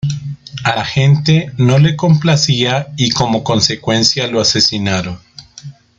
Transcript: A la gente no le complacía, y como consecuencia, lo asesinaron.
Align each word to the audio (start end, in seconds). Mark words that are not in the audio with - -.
A 0.63 0.75
la 0.75 0.83
gente 0.83 1.51
no 1.59 1.77
le 1.77 1.95
complacía, 1.95 2.87
y 2.97 3.11
como 3.11 3.43
consecuencia, 3.43 4.25
lo 4.25 4.41
asesinaron. 4.41 5.19